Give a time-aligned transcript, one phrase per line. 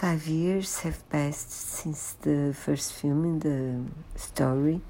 [0.00, 4.80] Five years have passed since the first film in the story.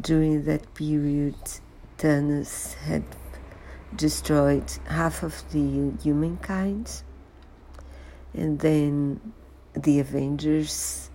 [0.00, 1.36] During that period,
[1.98, 3.04] Thanos had
[3.94, 7.02] destroyed half of the humankind,
[8.32, 9.34] and then
[9.74, 11.10] the Avengers,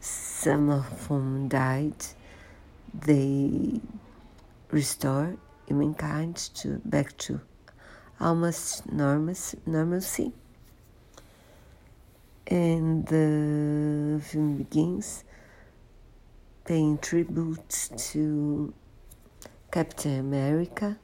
[0.00, 2.04] some of whom died,
[2.92, 3.80] they
[4.72, 5.36] restore
[5.68, 7.40] humankind to back to
[8.18, 10.32] almost normalcy
[12.46, 15.24] and the film begins
[16.64, 18.72] paying tribute to
[19.70, 20.98] Captain America,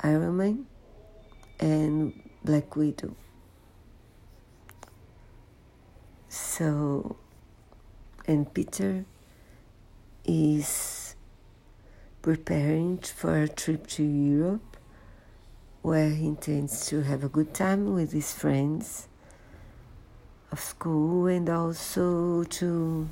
[0.00, 0.66] Iron Man,
[1.60, 2.12] and
[2.44, 3.16] Black Widow.
[6.28, 7.16] So,
[8.26, 9.04] and Peter
[10.24, 11.14] is
[12.22, 14.67] preparing for a trip to Europe
[15.88, 19.08] where he intends to have a good time with his friends
[20.52, 23.08] of school and also to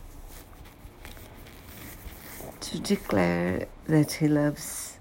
[2.61, 4.99] to declare that he loves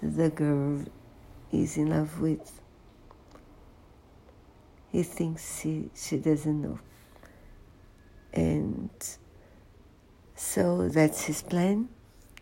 [0.00, 0.84] the girl
[1.50, 2.60] he's in love with.
[4.92, 6.78] He thinks she, she doesn't know.
[8.32, 8.90] And
[10.36, 11.88] so that's his plan.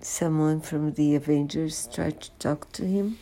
[0.02, 3.16] Someone from the Avengers tried to talk to him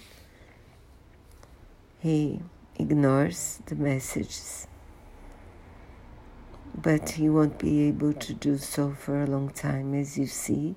[2.00, 2.40] he
[2.78, 4.66] ignores the messages,
[6.74, 10.76] but he won't be able to do so for a long time, as you see,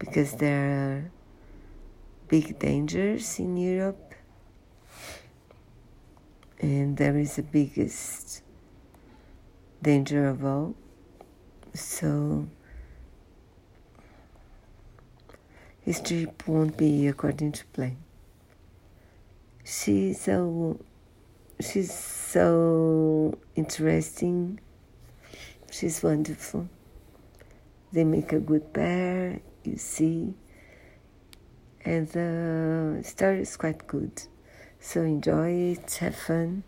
[0.00, 1.10] because there are
[2.26, 4.14] big dangers in Europe,
[6.60, 8.42] and there is the biggest
[9.80, 10.74] danger of all.
[11.72, 12.48] So,
[15.80, 17.96] his trip won't be according to plan
[19.72, 20.78] she's so
[21.60, 24.60] she's so interesting.
[25.70, 26.68] She's wonderful.
[27.92, 30.34] They make a good pair you see.
[31.84, 34.22] And the story is quite good.
[34.80, 36.64] So enjoy it have fun.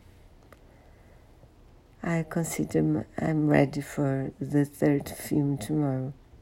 [2.03, 6.13] I consider i'm ready for the third film tomorrow